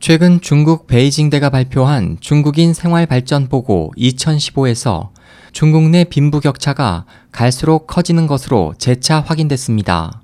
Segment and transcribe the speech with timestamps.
[0.00, 5.10] 최근 중국 베이징대가 발표한 중국인 생활발전보고 2015에서
[5.52, 10.22] 중국 내 빈부격차가 갈수록 커지는 것으로 재차 확인됐습니다.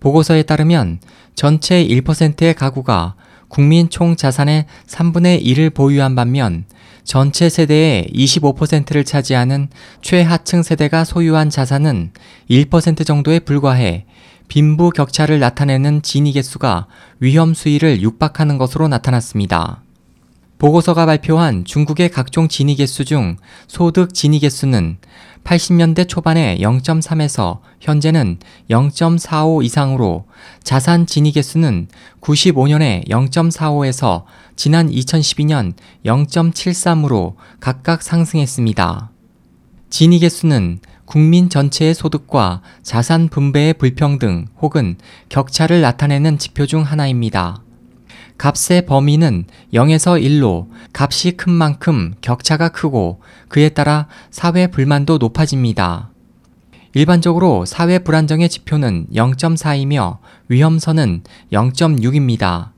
[0.00, 0.98] 보고서에 따르면
[1.36, 3.14] 전체 1%의 가구가
[3.46, 6.64] 국민 총 자산의 3분의 1을 보유한 반면
[7.04, 9.68] 전체 세대의 25%를 차지하는
[10.02, 12.10] 최하층 세대가 소유한 자산은
[12.50, 14.06] 1% 정도에 불과해
[14.48, 16.86] 빈부 격차를 나타내는 진위 개수가
[17.20, 19.82] 위험 수위를 육박하는 것으로 나타났습니다.
[20.58, 23.36] 보고서가 발표한 중국의 각종 진위 개수 중
[23.68, 24.98] 소득 진위 개수는
[25.44, 30.26] 80년대 초반에 0.3에서 현재는 0.45 이상으로
[30.64, 31.88] 자산 진위 개수는
[32.20, 34.24] 95년에 0.45에서
[34.56, 39.10] 지난 2012년 0.73으로 각각 상승했습니다.
[39.90, 44.98] 진위 개수는 국민 전체의 소득과 자산 분배의 불평등 혹은
[45.30, 47.62] 격차를 나타내는 지표 중 하나입니다.
[48.36, 56.10] 값의 범위는 0에서 1로 값이 큰 만큼 격차가 크고 그에 따라 사회 불만도 높아집니다.
[56.92, 62.72] 일반적으로 사회 불안정의 지표는 0.4이며 위험선은 0.6입니다.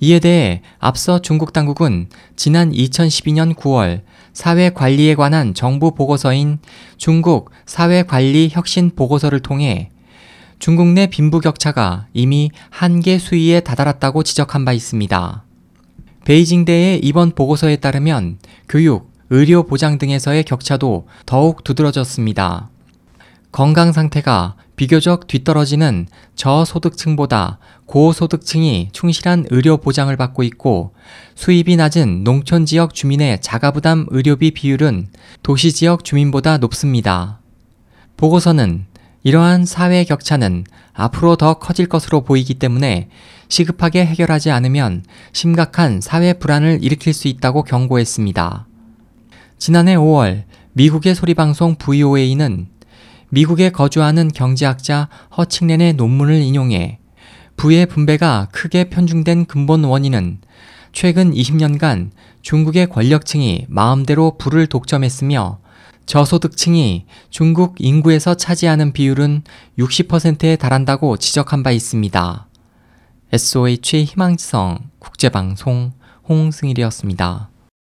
[0.00, 6.58] 이에 대해 앞서 중국 당국은 지난 2012년 9월 사회 관리에 관한 정부 보고서인
[6.96, 9.90] 중국 사회 관리 혁신 보고서를 통해
[10.60, 15.44] 중국 내 빈부격차가 이미 한계 수위에 다다랐다고 지적한 바 있습니다.
[16.24, 18.38] 베이징대의 이번 보고서에 따르면
[18.68, 22.70] 교육, 의료 보장 등에서의 격차도 더욱 두드러졌습니다.
[23.52, 30.94] 건강 상태가 비교적 뒤떨어지는 저소득층보다 고소득층이 충실한 의료 보장을 받고 있고
[31.34, 35.08] 수입이 낮은 농촌 지역 주민의 자가부담 의료비 비율은
[35.42, 37.40] 도시 지역 주민보다 높습니다.
[38.16, 38.86] 보고서는
[39.24, 43.08] 이러한 사회 격차는 앞으로 더 커질 것으로 보이기 때문에
[43.48, 48.66] 시급하게 해결하지 않으면 심각한 사회 불안을 일으킬 수 있다고 경고했습니다.
[49.58, 52.68] 지난해 5월 미국의 소리방송 VOA는
[53.30, 56.98] 미국에 거주하는 경제학자 허칭렌의 논문을 인용해
[57.56, 60.38] 부의 분배가 크게 편중된 근본 원인은
[60.92, 62.10] 최근 20년간
[62.42, 65.58] 중국의 권력층이 마음대로 부를 독점했으며
[66.06, 69.42] 저소득층이 중국 인구에서 차지하는 비율은
[69.78, 72.46] 60%에 달한다고 지적한 바 있습니다.
[73.32, 75.92] SOH 희망지성 국제방송
[76.28, 77.50] 홍승일이었습니다.